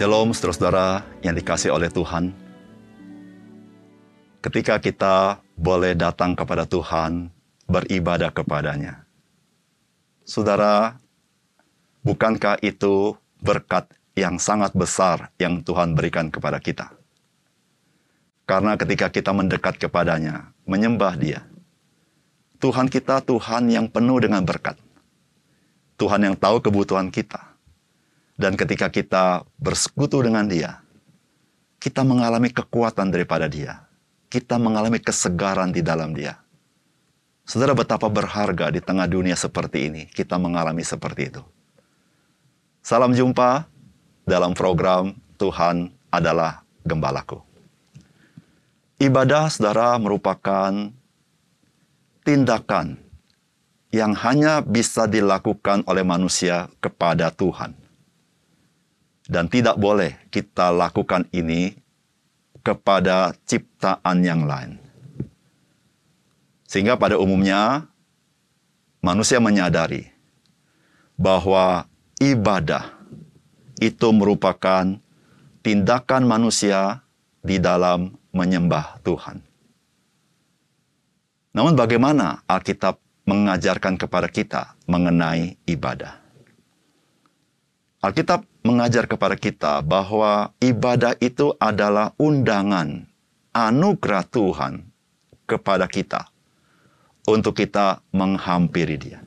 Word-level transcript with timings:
Shalom 0.00 0.32
saudara-saudara 0.32 1.04
yang 1.20 1.36
dikasih 1.36 1.76
oleh 1.76 1.92
Tuhan. 1.92 2.32
Ketika 4.40 4.80
kita 4.80 5.44
boleh 5.60 5.92
datang 5.92 6.32
kepada 6.32 6.64
Tuhan, 6.64 7.28
beribadah 7.68 8.32
kepadanya. 8.32 9.04
Saudara, 10.24 10.96
bukankah 12.00 12.64
itu 12.64 13.12
berkat 13.44 13.92
yang 14.16 14.40
sangat 14.40 14.72
besar 14.72 15.36
yang 15.36 15.60
Tuhan 15.60 15.92
berikan 15.92 16.32
kepada 16.32 16.64
kita? 16.64 16.96
Karena 18.48 18.80
ketika 18.80 19.12
kita 19.12 19.36
mendekat 19.36 19.76
kepadanya, 19.76 20.48
menyembah 20.64 21.12
dia, 21.20 21.44
Tuhan 22.56 22.88
kita 22.88 23.20
Tuhan 23.20 23.68
yang 23.68 23.84
penuh 23.84 24.16
dengan 24.16 24.48
berkat. 24.48 24.80
Tuhan 26.00 26.24
yang 26.24 26.40
tahu 26.40 26.56
kebutuhan 26.64 27.12
kita. 27.12 27.49
Dan 28.40 28.56
ketika 28.56 28.88
kita 28.88 29.44
bersekutu 29.60 30.24
dengan 30.24 30.48
dia, 30.48 30.80
kita 31.76 32.00
mengalami 32.00 32.48
kekuatan 32.48 33.12
daripada 33.12 33.44
dia. 33.44 33.84
Kita 34.32 34.56
mengalami 34.56 34.96
kesegaran 34.96 35.76
di 35.76 35.84
dalam 35.84 36.16
dia. 36.16 36.40
Saudara 37.44 37.76
betapa 37.76 38.08
berharga 38.08 38.72
di 38.72 38.80
tengah 38.80 39.04
dunia 39.04 39.36
seperti 39.36 39.92
ini, 39.92 40.02
kita 40.08 40.40
mengalami 40.40 40.80
seperti 40.80 41.28
itu. 41.28 41.44
Salam 42.80 43.12
jumpa 43.12 43.68
dalam 44.24 44.56
program 44.56 45.12
Tuhan 45.36 45.92
adalah 46.08 46.64
Gembalaku. 46.80 47.44
Ibadah 48.96 49.52
saudara 49.52 50.00
merupakan 50.00 50.72
tindakan 52.24 52.96
yang 53.92 54.16
hanya 54.16 54.64
bisa 54.64 55.04
dilakukan 55.04 55.84
oleh 55.84 56.06
manusia 56.06 56.72
kepada 56.80 57.28
Tuhan. 57.28 57.79
Dan 59.30 59.46
tidak 59.46 59.78
boleh 59.78 60.18
kita 60.34 60.74
lakukan 60.74 61.30
ini 61.30 61.70
kepada 62.66 63.30
ciptaan 63.46 64.26
yang 64.26 64.42
lain. 64.42 64.82
Sehingga 66.66 66.98
pada 66.98 67.14
umumnya 67.14 67.86
manusia 68.98 69.38
menyadari 69.38 70.10
bahwa 71.14 71.86
ibadah 72.18 72.90
itu 73.78 74.10
merupakan 74.10 74.98
tindakan 75.62 76.22
manusia 76.26 77.06
di 77.40 77.56
dalam 77.56 78.12
menyembah 78.34 79.00
Tuhan. 79.06 79.40
Namun 81.50 81.74
bagaimana 81.74 82.46
Alkitab 82.46 83.00
mengajarkan 83.26 83.98
kepada 83.98 84.28
kita 84.30 84.78
mengenai 84.86 85.58
ibadah? 85.66 86.20
Alkitab 88.00 88.46
mengajar 88.60 89.08
kepada 89.08 89.36
kita 89.36 89.80
bahwa 89.80 90.52
ibadah 90.60 91.16
itu 91.20 91.56
adalah 91.56 92.12
undangan 92.20 93.08
anugerah 93.56 94.24
Tuhan 94.28 94.84
kepada 95.48 95.88
kita 95.88 96.28
untuk 97.26 97.56
kita 97.56 98.04
menghampiri 98.12 98.96
Dia. 99.00 99.20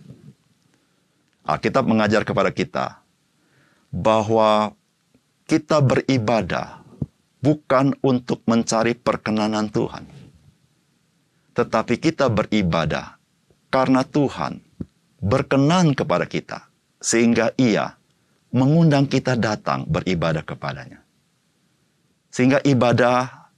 Alkitab 1.44 1.84
mengajar 1.84 2.24
kepada 2.24 2.56
kita 2.56 3.04
bahwa 3.92 4.72
kita 5.44 5.84
beribadah 5.84 6.80
bukan 7.44 7.92
untuk 8.00 8.40
mencari 8.48 8.96
perkenanan 8.96 9.68
Tuhan, 9.68 10.08
tetapi 11.52 12.00
kita 12.00 12.32
beribadah 12.32 13.20
karena 13.68 14.08
Tuhan 14.08 14.64
berkenan 15.20 15.92
kepada 15.92 16.24
kita, 16.24 16.72
sehingga 17.04 17.52
Ia 17.60 18.00
mengundang 18.54 19.10
kita 19.10 19.34
datang 19.34 19.84
beribadah 19.90 20.46
kepadanya. 20.46 21.02
Sehingga 22.30 22.62
ibadah 22.62 23.50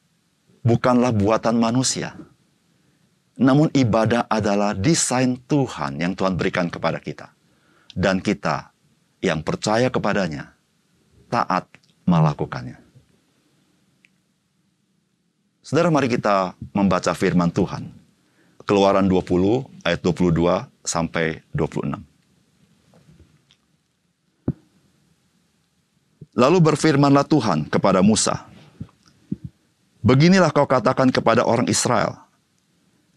bukanlah 0.63 1.11
buatan 1.11 1.59
manusia, 1.59 2.15
namun 3.35 3.67
ibadah 3.75 4.31
adalah 4.31 4.71
desain 4.71 5.35
Tuhan 5.35 5.99
yang 5.99 6.15
Tuhan 6.15 6.39
berikan 6.39 6.71
kepada 6.71 7.03
kita. 7.03 7.35
Dan 7.95 8.19
kita 8.19 8.71
yang 9.23 9.43
percaya 9.43 9.91
kepadanya, 9.91 10.55
taat 11.31 11.67
melakukannya. 12.07 12.79
Saudara, 15.63 15.89
mari 15.89 16.11
kita 16.11 16.55
membaca 16.75 17.11
firman 17.15 17.51
Tuhan. 17.51 17.89
Keluaran 18.67 19.07
20 19.07 19.65
ayat 19.81 19.99
22 20.03 20.67
sampai 20.85 21.41
26. 21.53 22.14
Lalu 26.35 26.59
berfirmanlah 26.59 27.23
Tuhan 27.23 27.71
kepada 27.71 28.03
Musa, 28.03 28.43
Beginilah 30.05 30.53
kau 30.53 30.69
katakan 30.69 31.09
kepada 31.09 31.41
orang 31.41 31.65
Israel, 31.65 32.13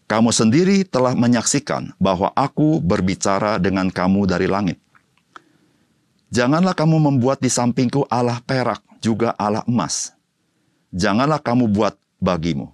kamu 0.09 0.33
sendiri 0.33 0.81
telah 0.81 1.13
menyaksikan 1.13 1.93
bahwa 2.01 2.33
aku 2.33 2.81
berbicara 2.81 3.61
dengan 3.61 3.93
kamu 3.93 4.25
dari 4.25 4.49
langit. 4.49 4.81
Janganlah 6.33 6.73
kamu 6.73 6.97
membuat 6.97 7.45
di 7.45 7.51
sampingku 7.51 8.09
Allah 8.09 8.41
perak, 8.41 8.81
juga 9.05 9.37
Allah 9.37 9.61
emas. 9.69 10.17
Janganlah 10.89 11.37
kamu 11.37 11.69
buat 11.69 11.93
bagimu. 12.17 12.73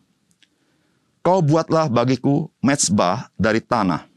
Kau 1.20 1.44
buatlah 1.44 1.92
bagiku 1.92 2.48
mezbah 2.64 3.28
dari 3.36 3.60
tanah, 3.60 4.08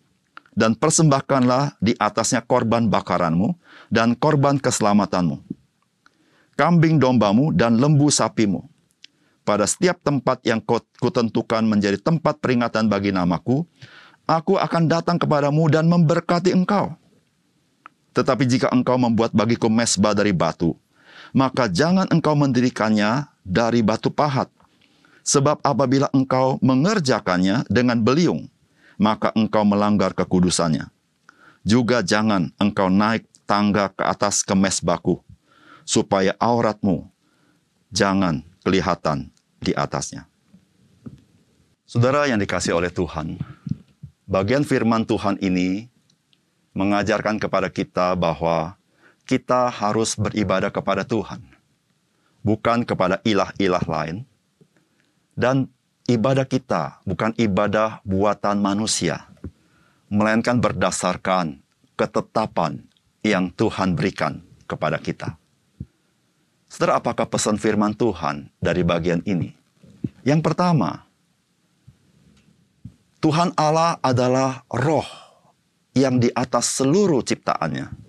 dan 0.54 0.78
persembahkanlah 0.78 1.74
di 1.82 1.98
atasnya 1.98 2.38
korban 2.46 2.86
bakaranmu 2.86 3.50
dan 3.90 4.14
korban 4.14 4.62
keselamatanmu 4.62 5.57
kambing 6.58 6.98
dombamu, 6.98 7.54
dan 7.54 7.78
lembu 7.78 8.10
sapimu. 8.10 8.66
Pada 9.46 9.64
setiap 9.64 10.02
tempat 10.02 10.42
yang 10.42 10.60
kutentukan 10.98 11.62
menjadi 11.62 11.96
tempat 11.96 12.42
peringatan 12.42 12.91
bagi 12.91 13.14
namaku, 13.14 13.64
aku 14.26 14.58
akan 14.58 14.91
datang 14.91 15.16
kepadamu 15.16 15.70
dan 15.70 15.86
memberkati 15.88 16.52
engkau. 16.52 16.92
Tetapi 18.12 18.44
jika 18.44 18.69
engkau 18.74 18.98
membuat 18.98 19.30
bagiku 19.32 19.70
mesbah 19.70 20.12
dari 20.12 20.34
batu, 20.34 20.74
maka 21.30 21.70
jangan 21.70 22.10
engkau 22.10 22.34
mendirikannya 22.34 23.30
dari 23.46 23.80
batu 23.80 24.10
pahat. 24.10 24.50
Sebab 25.25 25.60
apabila 25.62 26.10
engkau 26.12 26.58
mengerjakannya 26.60 27.69
dengan 27.70 28.00
beliung, 28.00 28.50
maka 28.98 29.30
engkau 29.38 29.62
melanggar 29.64 30.12
kekudusannya. 30.12 30.90
Juga 31.62 32.00
jangan 32.00 32.52
engkau 32.56 32.88
naik 32.88 33.28
tangga 33.44 33.92
ke 33.92 34.04
atas 34.04 34.40
ke 34.40 34.56
mesbahku, 34.56 35.20
supaya 35.88 36.37
auratmu 36.37 37.09
jangan 37.88 38.44
kelihatan 38.60 39.32
di 39.56 39.72
atasnya. 39.72 40.28
Saudara 41.88 42.28
yang 42.28 42.37
dikasih 42.37 42.76
oleh 42.76 42.93
Tuhan, 42.93 43.41
bagian 44.28 44.69
firman 44.69 45.09
Tuhan 45.09 45.41
ini 45.41 45.88
mengajarkan 46.76 47.41
kepada 47.41 47.72
kita 47.72 48.12
bahwa 48.12 48.76
kita 49.25 49.72
harus 49.72 50.12
beribadah 50.12 50.69
kepada 50.69 51.09
Tuhan, 51.09 51.41
bukan 52.44 52.84
kepada 52.84 53.25
ilah-ilah 53.25 53.84
lain, 53.88 54.28
dan 55.32 55.72
ibadah 56.05 56.44
kita 56.44 57.00
bukan 57.09 57.32
ibadah 57.41 58.05
buatan 58.05 58.60
manusia, 58.60 59.25
melainkan 60.12 60.60
berdasarkan 60.60 61.65
ketetapan 61.97 62.84
yang 63.25 63.49
Tuhan 63.56 63.97
berikan 63.97 64.44
kepada 64.69 65.00
kita. 65.00 65.47
Saudara, 66.68 67.00
apakah 67.00 67.24
pesan 67.24 67.56
firman 67.56 67.96
Tuhan 67.96 68.52
dari 68.60 68.84
bagian 68.84 69.24
ini? 69.24 69.56
Yang 70.22 70.40
pertama, 70.44 71.08
Tuhan 73.18 73.56
Allah 73.56 73.96
adalah 74.04 74.62
roh 74.70 75.08
yang 75.96 76.22
di 76.22 76.31
atas 76.31 76.78
seluruh 76.78 77.25
ciptaannya. 77.25 78.06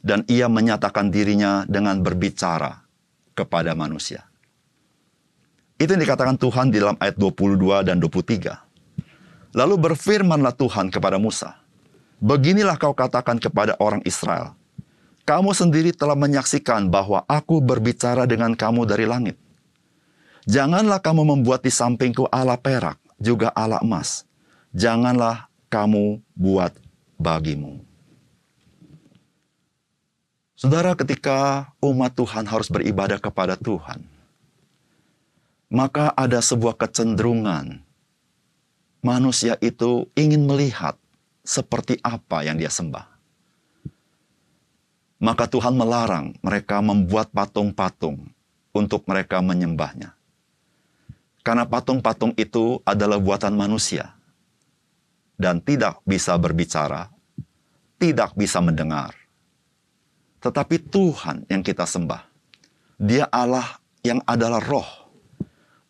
Dan 0.00 0.24
ia 0.32 0.48
menyatakan 0.48 1.12
dirinya 1.12 1.68
dengan 1.68 2.00
berbicara 2.00 2.72
kepada 3.36 3.76
manusia. 3.76 4.24
Itu 5.76 5.92
yang 5.92 6.02
dikatakan 6.04 6.40
Tuhan 6.40 6.72
di 6.72 6.80
dalam 6.80 6.96
ayat 6.96 7.20
22 7.20 7.84
dan 7.84 8.00
23. 8.00 9.56
Lalu 9.56 9.74
berfirmanlah 9.76 10.56
Tuhan 10.56 10.88
kepada 10.88 11.20
Musa, 11.20 11.60
Beginilah 12.20 12.76
kau 12.76 12.92
katakan 12.92 13.40
kepada 13.40 13.80
orang 13.80 14.04
Israel, 14.04 14.52
kamu 15.30 15.54
sendiri 15.54 15.94
telah 15.94 16.18
menyaksikan 16.18 16.90
bahwa 16.90 17.22
aku 17.30 17.62
berbicara 17.62 18.26
dengan 18.26 18.50
kamu 18.50 18.82
dari 18.82 19.06
langit. 19.06 19.38
Janganlah 20.50 20.98
kamu 20.98 21.22
membuat 21.22 21.62
di 21.62 21.70
sampingku 21.70 22.26
ala 22.34 22.58
perak, 22.58 22.98
juga 23.14 23.54
ala 23.54 23.78
emas. 23.78 24.26
Janganlah 24.74 25.46
kamu 25.70 26.18
buat 26.34 26.74
bagimu. 27.14 27.78
Saudara, 30.58 30.98
ketika 30.98 31.70
umat 31.78 32.10
Tuhan 32.18 32.50
harus 32.50 32.66
beribadah 32.66 33.22
kepada 33.22 33.54
Tuhan, 33.54 34.02
maka 35.70 36.10
ada 36.18 36.42
sebuah 36.42 36.74
kecenderungan 36.74 37.78
manusia 38.98 39.54
itu 39.62 40.10
ingin 40.18 40.42
melihat 40.42 40.98
seperti 41.46 42.02
apa 42.02 42.42
yang 42.42 42.58
dia 42.58 42.66
sembah. 42.68 43.09
Maka 45.20 45.44
Tuhan 45.44 45.76
melarang 45.76 46.32
mereka 46.40 46.80
membuat 46.80 47.28
patung-patung 47.30 48.32
untuk 48.72 49.04
mereka 49.04 49.44
menyembahnya. 49.44 50.16
Karena 51.44 51.68
patung-patung 51.68 52.32
itu 52.40 52.80
adalah 52.88 53.20
buatan 53.20 53.52
manusia 53.52 54.16
dan 55.36 55.60
tidak 55.60 56.00
bisa 56.08 56.36
berbicara, 56.40 57.12
tidak 58.00 58.32
bisa 58.32 58.64
mendengar. 58.64 59.12
Tetapi 60.40 60.88
Tuhan 60.88 61.44
yang 61.52 61.60
kita 61.60 61.84
sembah, 61.84 62.24
Dia 62.96 63.28
Allah 63.28 63.76
yang 64.00 64.24
adalah 64.24 64.60
roh, 64.60 64.88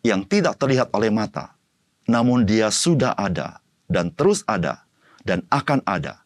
yang 0.03 0.27
tidak 0.27 0.59
terlihat 0.59 0.91
oleh 0.91 1.07
mata, 1.11 1.55
namun 2.03 2.43
Dia 2.43 2.67
sudah 2.67 3.15
ada 3.15 3.63
dan 3.87 4.11
terus 4.11 4.43
ada 4.43 4.83
dan 5.23 5.43
akan 5.51 5.83
ada, 5.87 6.19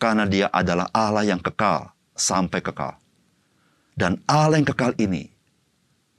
karena 0.00 0.24
Dia 0.24 0.48
adalah 0.48 0.88
Allah 0.92 1.28
yang 1.28 1.40
kekal 1.40 1.92
sampai 2.18 2.60
kekal. 2.60 2.98
Dan 3.94 4.18
Allah 4.26 4.58
yang 4.58 4.68
kekal 4.68 4.92
ini 4.98 5.30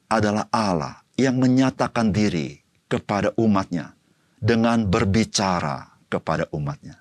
adalah 0.10 0.48
Allah 0.50 1.04
yang 1.20 1.38
menyatakan 1.38 2.10
diri 2.10 2.60
kepada 2.90 3.36
umatnya 3.38 3.94
dengan 4.40 4.88
berbicara 4.88 6.00
kepada 6.10 6.48
umatnya. 6.56 6.98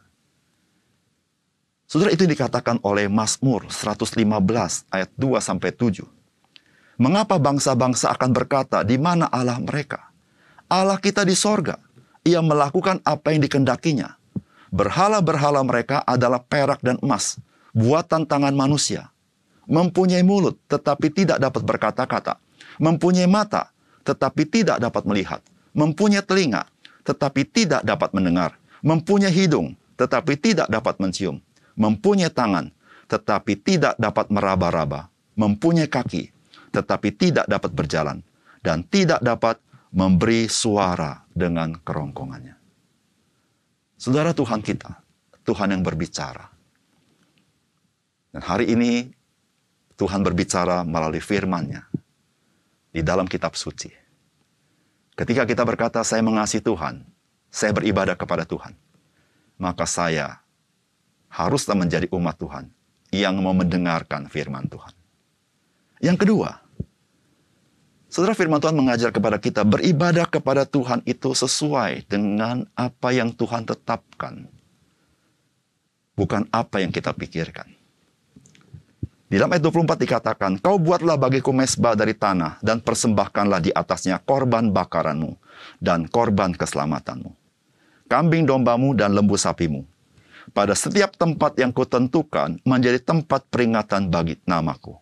Saudara 1.89 2.13
itu 2.13 2.29
dikatakan 2.29 2.85
oleh 2.85 3.09
Mazmur 3.09 3.65
115 3.73 4.21
ayat 4.93 5.09
2 5.17 5.41
sampai 5.41 5.73
7. 5.73 6.05
Mengapa 7.01 7.41
bangsa-bangsa 7.41 8.13
akan 8.13 8.31
berkata, 8.37 8.85
di 8.85 9.01
mana 9.01 9.25
Allah 9.33 9.57
mereka? 9.57 10.13
Allah 10.69 11.01
kita 11.01 11.25
di 11.25 11.33
sorga. 11.33 11.81
Ia 12.29 12.45
melakukan 12.45 13.01
apa 13.09 13.33
yang 13.33 13.41
dikendakinya. 13.41 14.21
Berhala-berhala 14.69 15.65
mereka 15.65 16.05
adalah 16.05 16.45
perak 16.45 16.85
dan 16.85 17.01
emas, 17.01 17.41
buatan 17.73 18.25
tangan 18.25 18.55
manusia. 18.55 19.11
Mempunyai 19.69 20.25
mulut, 20.25 20.57
tetapi 20.69 21.13
tidak 21.13 21.37
dapat 21.41 21.63
berkata-kata. 21.65 22.41
Mempunyai 22.81 23.29
mata, 23.29 23.69
tetapi 24.09 24.49
tidak 24.49 24.81
dapat 24.81 25.05
melihat, 25.05 25.45
mempunyai 25.77 26.25
telinga, 26.25 26.65
tetapi 27.05 27.45
tidak 27.45 27.85
dapat 27.85 28.17
mendengar, 28.17 28.57
mempunyai 28.81 29.29
hidung, 29.29 29.77
tetapi 30.01 30.41
tidak 30.41 30.73
dapat 30.73 30.97
mencium, 30.97 31.45
mempunyai 31.77 32.33
tangan, 32.33 32.73
tetapi 33.09 33.61
tidak 33.61 33.97
dapat 34.01 34.33
meraba-raba, 34.33 35.13
mempunyai 35.37 35.89
kaki, 35.89 36.33
tetapi 36.73 37.09
tidak 37.13 37.45
dapat 37.45 37.73
berjalan, 37.77 38.25
dan 38.65 38.85
tidak 38.89 39.21
dapat 39.21 39.61
memberi 39.93 40.49
suara 40.49 41.25
dengan 41.33 41.77
kerongkongannya. 41.81 42.57
Saudara 43.99 44.37
Tuhan 44.37 44.61
kita, 44.63 45.01
Tuhan 45.43 45.75
yang 45.75 45.83
berbicara. 45.83 46.58
Dan 48.33 48.43
hari 48.45 48.71
ini 48.73 49.09
Tuhan 49.99 50.23
berbicara 50.23 50.85
melalui 50.85 51.23
firman-Nya 51.23 51.89
di 52.93 53.01
dalam 53.03 53.27
kitab 53.27 53.57
suci. 53.57 53.91
Ketika 55.19 55.43
kita 55.43 55.67
berkata, 55.67 56.05
saya 56.07 56.23
mengasihi 56.23 56.63
Tuhan, 56.63 57.03
saya 57.51 57.75
beribadah 57.75 58.15
kepada 58.15 58.47
Tuhan, 58.47 58.79
maka 59.59 59.83
saya 59.89 60.39
haruslah 61.27 61.75
menjadi 61.75 62.07
umat 62.15 62.39
Tuhan 62.39 62.71
yang 63.11 63.35
mau 63.43 63.57
mendengarkan 63.57 64.31
firman 64.31 64.71
Tuhan. 64.71 64.95
Yang 65.99 66.19
kedua, 66.23 66.63
Saudara 68.09 68.33
firman 68.33 68.57
Tuhan 68.57 68.73
mengajar 68.73 69.13
kepada 69.13 69.37
kita 69.37 69.69
beribadah 69.69 70.25
kepada 70.25 70.65
Tuhan 70.65 71.05
itu 71.05 71.29
sesuai 71.37 72.09
dengan 72.09 72.65
apa 72.73 73.13
yang 73.13 73.29
Tuhan 73.37 73.69
tetapkan. 73.69 74.49
Bukan 76.17 76.49
apa 76.49 76.81
yang 76.81 76.89
kita 76.89 77.13
pikirkan. 77.13 77.69
Di 79.29 79.37
dalam 79.37 79.53
ayat 79.53 79.61
24 79.61 80.09
dikatakan, 80.09 80.53
Kau 80.57 80.81
buatlah 80.81 81.21
bagiku 81.21 81.53
mesbah 81.53 81.93
dari 81.93 82.17
tanah 82.17 82.65
dan 82.65 82.81
persembahkanlah 82.81 83.61
di 83.61 83.71
atasnya 83.77 84.17
korban 84.25 84.73
bakaranmu 84.73 85.37
dan 85.85 86.09
korban 86.09 86.57
keselamatanmu. 86.57 87.37
Kambing 88.09 88.49
dombamu 88.49 88.97
dan 88.97 89.13
lembu 89.13 89.37
sapimu. 89.37 89.85
Pada 90.57 90.73
setiap 90.73 91.13
tempat 91.13 91.61
yang 91.61 91.77
kutentukan 91.77 92.57
menjadi 92.65 93.05
tempat 93.05 93.45
peringatan 93.53 94.09
bagi 94.09 94.41
namaku. 94.49 94.97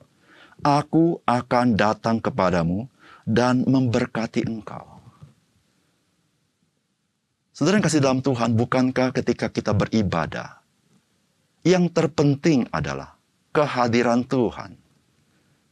Aku 0.58 1.22
akan 1.22 1.78
datang 1.78 2.18
kepadamu 2.18 2.90
dan 3.22 3.62
memberkati 3.62 4.42
engkau. 4.42 4.98
Saudara 7.54 7.78
yang 7.78 7.86
kasih 7.86 8.02
dalam 8.02 8.20
Tuhan, 8.26 8.58
bukankah 8.58 9.14
ketika 9.14 9.46
kita 9.54 9.70
beribadah, 9.70 10.60
yang 11.62 11.86
terpenting 11.94 12.66
adalah 12.74 13.15
kehadiran 13.56 14.20
Tuhan. 14.28 14.76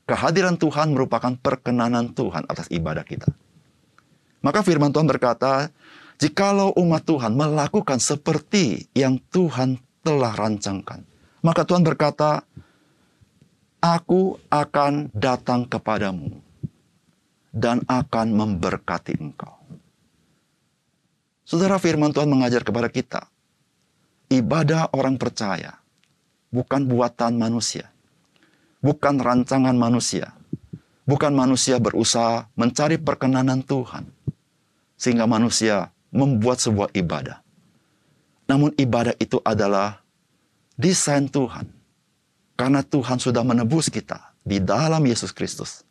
Kehadiran 0.09 0.57
Tuhan 0.57 0.97
merupakan 0.97 1.37
perkenanan 1.37 2.17
Tuhan 2.17 2.49
atas 2.49 2.69
ibadah 2.73 3.05
kita. 3.05 3.29
Maka 4.45 4.61
firman 4.61 4.93
Tuhan 4.93 5.09
berkata, 5.09 5.73
jikalau 6.21 6.73
umat 6.81 7.05
Tuhan 7.05 7.33
melakukan 7.33 8.01
seperti 8.01 8.89
yang 8.93 9.21
Tuhan 9.33 9.81
telah 10.05 10.33
rancangkan, 10.37 11.05
maka 11.41 11.65
Tuhan 11.65 11.85
berkata, 11.85 12.45
Aku 13.85 14.41
akan 14.49 15.13
datang 15.13 15.69
kepadamu 15.69 16.41
dan 17.53 17.85
akan 17.85 18.33
memberkati 18.33 19.13
engkau. 19.21 19.61
Saudara 21.45 21.77
firman 21.77 22.09
Tuhan 22.09 22.33
mengajar 22.33 22.65
kepada 22.65 22.89
kita, 22.89 23.29
ibadah 24.33 24.89
orang 24.97 25.21
percaya 25.21 25.84
bukan 26.55 26.87
buatan 26.87 27.35
manusia, 27.35 27.91
bukan 28.79 29.19
rancangan 29.19 29.75
manusia, 29.75 30.31
bukan 31.03 31.35
manusia 31.35 31.83
berusaha 31.83 32.47
mencari 32.55 33.03
perkenanan 33.03 33.67
Tuhan, 33.67 34.07
sehingga 34.95 35.27
manusia 35.27 35.91
membuat 36.15 36.63
sebuah 36.63 36.95
ibadah. 36.95 37.43
Namun, 38.47 38.71
ibadah 38.79 39.19
itu 39.19 39.43
adalah 39.43 39.99
desain 40.79 41.27
Tuhan, 41.27 41.67
karena 42.55 42.87
Tuhan 42.87 43.19
sudah 43.19 43.43
menebus 43.43 43.91
kita 43.91 44.31
di 44.47 44.63
dalam 44.63 45.03
Yesus 45.03 45.35
Kristus, 45.35 45.83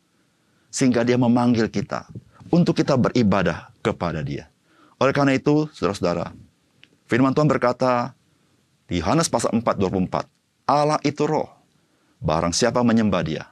sehingga 0.72 1.04
Dia 1.04 1.20
memanggil 1.20 1.68
kita 1.68 2.08
untuk 2.48 2.80
kita 2.80 2.96
beribadah 2.96 3.68
kepada 3.84 4.24
Dia. 4.24 4.48
Oleh 4.96 5.12
karena 5.12 5.36
itu, 5.36 5.68
saudara-saudara, 5.76 6.32
firman 7.04 7.36
Tuhan 7.36 7.50
berkata 7.50 8.16
di 8.88 9.02
Yohanes 9.02 9.28
pasal 9.28 9.50
4, 9.52 9.60
24, 9.60 10.24
Allah 10.64 11.00
itu 11.04 11.28
roh. 11.28 11.48
Barang 12.24 12.56
siapa 12.56 12.80
menyembah 12.80 13.20
dia, 13.20 13.44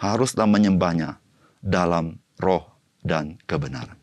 haruslah 0.00 0.48
menyembahnya 0.48 1.20
dalam 1.60 2.16
roh 2.40 2.64
dan 3.04 3.36
kebenaran. 3.44 3.96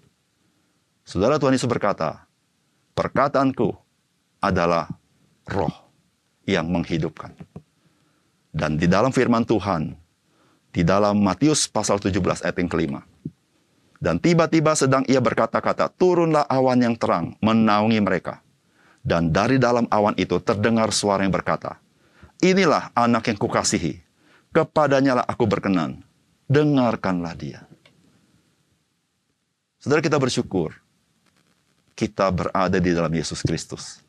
Saudara 1.02 1.42
Tuhan 1.42 1.58
Yesus 1.58 1.68
berkata, 1.68 2.30
perkataanku 2.94 3.74
adalah 4.38 4.86
roh 5.50 5.74
yang 6.46 6.70
menghidupkan. 6.70 7.34
Dan 8.54 8.78
di 8.78 8.86
dalam 8.86 9.10
firman 9.10 9.42
Tuhan, 9.50 9.98
di 10.70 10.86
dalam 10.86 11.18
Matius 11.18 11.66
pasal 11.66 11.98
17 11.98 12.46
ayat 12.46 12.58
yang 12.62 12.70
kelima, 12.70 13.02
dan 14.04 14.20
tiba-tiba 14.20 14.76
sedang 14.76 15.08
ia 15.08 15.24
berkata-kata, 15.24 15.88
turunlah 15.96 16.44
awan 16.52 16.80
yang 16.84 16.96
terang 17.00 17.40
menaungi 17.40 18.04
mereka. 18.04 18.44
Dan 19.00 19.32
dari 19.32 19.56
dalam 19.60 19.88
awan 19.88 20.16
itu 20.20 20.44
terdengar 20.44 20.92
suara 20.92 21.24
yang 21.24 21.32
berkata, 21.32 21.83
Inilah 22.44 22.92
anak 22.92 23.32
yang 23.32 23.40
kukasihi. 23.40 24.04
Kepadanya 24.52 25.24
lah 25.24 25.26
aku 25.26 25.48
berkenan. 25.48 26.04
Dengarkanlah 26.52 27.40
dia. 27.40 27.64
Saudara 29.80 30.04
kita 30.04 30.20
bersyukur. 30.20 30.76
Kita 31.96 32.28
berada 32.36 32.84
di 32.84 32.92
dalam 32.92 33.16
Yesus 33.16 33.40
Kristus. 33.48 34.04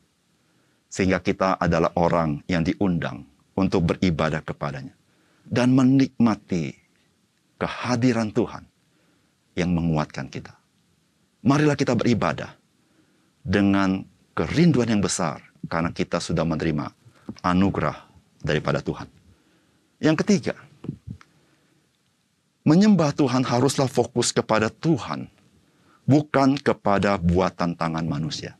Sehingga 0.91 1.23
kita 1.23 1.55
adalah 1.55 1.95
orang 1.95 2.43
yang 2.51 2.67
diundang 2.67 3.23
untuk 3.55 3.95
beribadah 3.95 4.43
kepadanya. 4.43 4.91
Dan 5.47 5.71
menikmati 5.71 6.75
kehadiran 7.55 8.35
Tuhan 8.35 8.67
yang 9.55 9.71
menguatkan 9.71 10.27
kita. 10.27 10.51
Marilah 11.47 11.79
kita 11.79 11.95
beribadah 11.95 12.51
dengan 13.39 14.03
kerinduan 14.35 14.91
yang 14.91 14.99
besar 14.99 15.39
karena 15.71 15.95
kita 15.95 16.19
sudah 16.19 16.43
menerima 16.43 16.91
anugerah 17.45 18.14
daripada 18.41 18.79
Tuhan. 18.81 19.07
Yang 19.99 20.25
ketiga, 20.25 20.55
menyembah 22.65 23.13
Tuhan 23.13 23.45
haruslah 23.45 23.87
fokus 23.87 24.33
kepada 24.33 24.67
Tuhan, 24.67 25.29
bukan 26.03 26.57
kepada 26.59 27.15
buatan 27.21 27.77
tangan 27.77 28.03
manusia. 28.03 28.57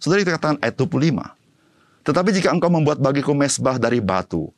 Saudara 0.00 0.24
dikatakan 0.24 0.56
ayat 0.62 0.78
25. 0.78 1.36
Tetapi 2.00 2.28
jika 2.32 2.48
engkau 2.54 2.72
membuat 2.72 2.96
bagiku 2.96 3.36
mesbah 3.36 3.76
dari 3.76 4.00
batu, 4.00 4.48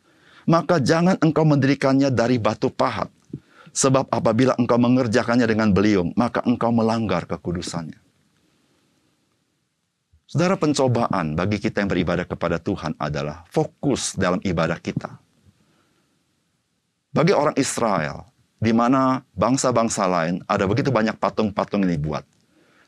maka 0.46 0.78
jangan 0.78 1.18
engkau 1.18 1.46
mendirikannya 1.46 2.10
dari 2.10 2.38
batu 2.38 2.70
pahat. 2.70 3.10
Sebab 3.72 4.12
apabila 4.12 4.52
engkau 4.60 4.76
mengerjakannya 4.76 5.48
dengan 5.48 5.72
beliung, 5.72 6.12
maka 6.12 6.44
engkau 6.44 6.68
melanggar 6.68 7.24
kekudusannya. 7.24 8.01
Saudara, 10.32 10.56
pencobaan 10.56 11.36
bagi 11.36 11.60
kita 11.60 11.84
yang 11.84 11.92
beribadah 11.92 12.24
kepada 12.24 12.56
Tuhan 12.56 12.96
adalah 12.96 13.44
fokus 13.52 14.16
dalam 14.16 14.40
ibadah 14.40 14.80
kita. 14.80 15.20
Bagi 17.12 17.36
orang 17.36 17.52
Israel, 17.60 18.32
di 18.56 18.72
mana 18.72 19.20
bangsa-bangsa 19.36 20.08
lain 20.08 20.40
ada 20.48 20.64
begitu 20.64 20.88
banyak 20.88 21.20
patung-patung 21.20 21.84
yang 21.84 21.92
dibuat. 22.00 22.24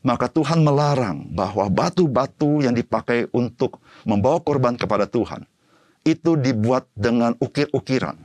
Maka 0.00 0.32
Tuhan 0.32 0.64
melarang 0.64 1.36
bahwa 1.36 1.68
batu-batu 1.68 2.64
yang 2.64 2.72
dipakai 2.72 3.28
untuk 3.36 3.76
membawa 4.08 4.40
korban 4.40 4.80
kepada 4.80 5.04
Tuhan 5.04 5.44
itu 6.00 6.40
dibuat 6.40 6.88
dengan 6.96 7.36
ukir-ukiran. 7.36 8.16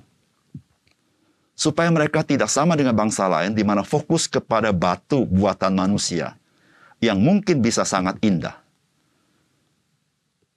Supaya 1.60 1.92
mereka 1.92 2.24
tidak 2.24 2.48
sama 2.48 2.80
dengan 2.80 2.96
bangsa 2.96 3.28
lain 3.28 3.52
di 3.52 3.68
mana 3.68 3.84
fokus 3.84 4.32
kepada 4.32 4.72
batu 4.72 5.28
buatan 5.28 5.76
manusia 5.76 6.40
yang 7.04 7.20
mungkin 7.20 7.60
bisa 7.60 7.84
sangat 7.84 8.16
indah. 8.24 8.59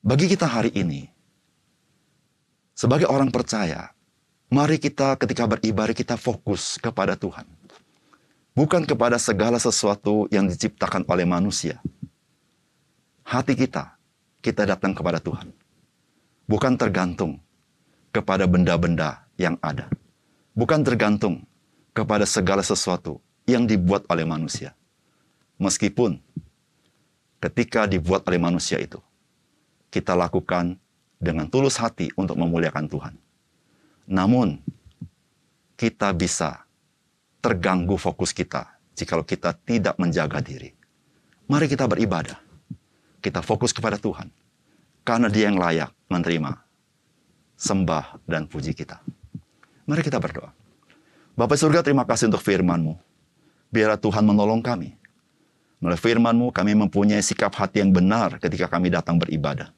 Bagi 0.02 0.26
kita 0.26 0.50
hari 0.50 0.75
ini, 0.75 1.06
sebagai 2.75 3.06
orang 3.06 3.30
percaya, 3.30 3.94
Mari 4.52 4.76
kita 4.76 5.16
ketika 5.16 5.49
beribadah 5.49 5.97
kita 5.97 6.21
fokus 6.21 6.76
kepada 6.76 7.16
Tuhan. 7.16 7.49
Bukan 8.52 8.85
kepada 8.85 9.16
segala 9.16 9.56
sesuatu 9.56 10.28
yang 10.28 10.44
diciptakan 10.44 11.09
oleh 11.09 11.25
manusia. 11.25 11.80
Hati 13.25 13.56
kita, 13.56 13.97
kita 14.44 14.68
datang 14.68 14.92
kepada 14.92 15.25
Tuhan. 15.25 15.49
Bukan 16.44 16.76
tergantung 16.76 17.40
kepada 18.12 18.44
benda-benda 18.44 19.25
yang 19.40 19.56
ada. 19.64 19.88
Bukan 20.52 20.85
tergantung 20.85 21.49
kepada 21.97 22.28
segala 22.28 22.61
sesuatu 22.61 23.25
yang 23.49 23.64
dibuat 23.64 24.04
oleh 24.12 24.28
manusia. 24.28 24.76
Meskipun 25.56 26.21
ketika 27.40 27.88
dibuat 27.88 28.21
oleh 28.28 28.37
manusia 28.37 28.76
itu, 28.76 29.00
kita 29.92 30.16
lakukan 30.16 30.80
dengan 31.20 31.44
tulus 31.52 31.76
hati 31.76 32.08
untuk 32.16 32.40
memuliakan 32.40 32.88
Tuhan. 32.88 33.14
Namun, 34.08 34.56
kita 35.76 36.11
bisa 36.16 36.64
terganggu 37.44 38.00
fokus 38.00 38.32
kita 38.32 38.72
jika 38.96 39.20
kita 39.20 39.52
tidak 39.62 40.00
menjaga 40.00 40.40
diri. 40.40 40.72
Mari 41.46 41.68
kita 41.68 41.84
beribadah. 41.84 42.40
Kita 43.20 43.44
fokus 43.44 43.70
kepada 43.70 44.00
Tuhan. 44.00 44.32
Karena 45.04 45.28
dia 45.28 45.52
yang 45.52 45.61
layak 45.61 45.92
menerima 46.08 46.58
sembah 47.54 48.18
dan 48.26 48.49
puji 48.49 48.72
kita. 48.75 48.99
Mari 49.87 50.02
kita 50.02 50.18
berdoa. 50.18 50.50
Bapak 51.38 51.58
surga 51.58 51.84
terima 51.84 52.02
kasih 52.02 52.32
untuk 52.32 52.42
firman-Mu. 52.42 52.99
Biarlah 53.70 53.99
Tuhan 53.99 54.25
menolong 54.26 54.62
kami. 54.62 54.94
Melalui 55.82 55.99
firman-Mu 55.99 56.54
kami 56.54 56.78
mempunyai 56.78 57.22
sikap 57.22 57.54
hati 57.54 57.82
yang 57.82 57.90
benar 57.90 58.38
ketika 58.38 58.70
kami 58.70 58.90
datang 58.90 59.18
beribadah 59.18 59.70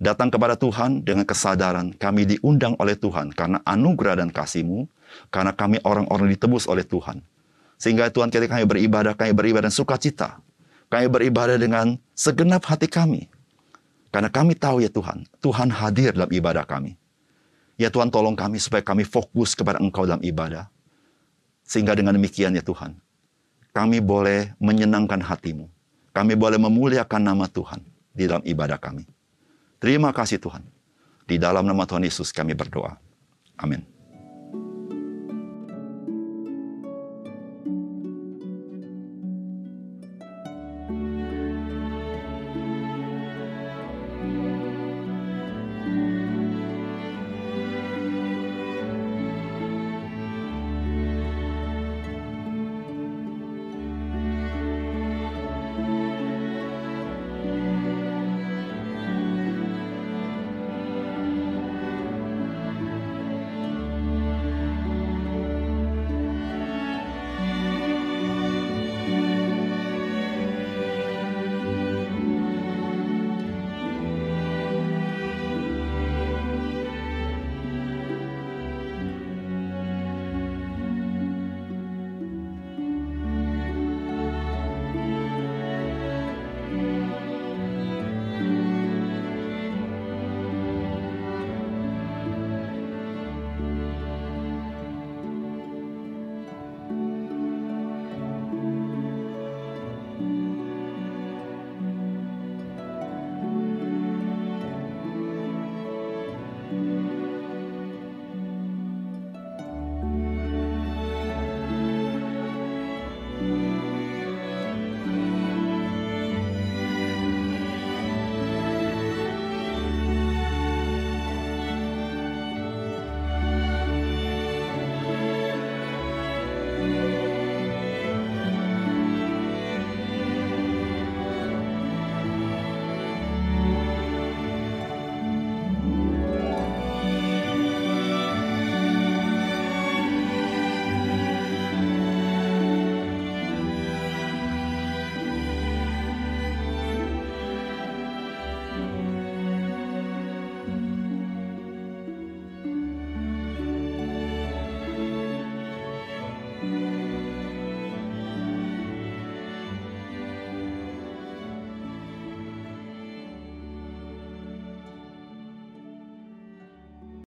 datang 0.00 0.32
kepada 0.32 0.56
Tuhan 0.56 1.04
dengan 1.04 1.28
kesadaran 1.28 1.92
kami 1.94 2.24
diundang 2.24 2.74
oleh 2.80 2.96
Tuhan 2.96 3.36
karena 3.36 3.60
anugerah 3.68 4.24
dan 4.24 4.32
kasih-Mu, 4.32 4.88
karena 5.28 5.52
kami 5.52 5.76
orang-orang 5.84 6.32
ditebus 6.32 6.64
oleh 6.64 6.82
Tuhan. 6.82 7.20
Sehingga 7.76 8.08
Tuhan 8.08 8.32
ketika 8.32 8.56
kami 8.56 8.66
beribadah, 8.66 9.12
kami 9.12 9.36
beribadah 9.36 9.68
dengan 9.68 9.76
sukacita. 9.76 10.40
Kami 10.90 11.06
beribadah 11.06 11.54
dengan 11.54 11.96
segenap 12.18 12.66
hati 12.66 12.90
kami. 12.90 13.30
Karena 14.10 14.26
kami 14.26 14.58
tahu 14.58 14.82
ya 14.82 14.90
Tuhan, 14.90 15.22
Tuhan 15.38 15.70
hadir 15.70 16.10
dalam 16.10 16.28
ibadah 16.34 16.66
kami. 16.66 16.98
Ya 17.78 17.88
Tuhan 17.88 18.10
tolong 18.10 18.34
kami 18.34 18.58
supaya 18.58 18.82
kami 18.82 19.06
fokus 19.06 19.54
kepada 19.54 19.78
Engkau 19.78 20.04
dalam 20.04 20.20
ibadah. 20.20 20.66
Sehingga 21.62 21.94
dengan 21.94 22.18
demikian 22.18 22.52
ya 22.58 22.60
Tuhan, 22.60 22.98
kami 23.70 24.02
boleh 24.02 24.50
menyenangkan 24.58 25.22
hatimu. 25.22 25.70
Kami 26.10 26.34
boleh 26.34 26.58
memuliakan 26.58 27.22
nama 27.22 27.46
Tuhan 27.46 27.80
di 28.10 28.26
dalam 28.26 28.42
ibadah 28.42 28.76
kami. 28.82 29.06
Terima 29.80 30.12
kasih 30.12 30.36
Tuhan. 30.36 30.60
Di 31.24 31.40
dalam 31.40 31.64
nama 31.64 31.88
Tuhan 31.88 32.04
Yesus 32.04 32.30
kami 32.36 32.52
berdoa. 32.52 33.00
Amin. 33.56 33.99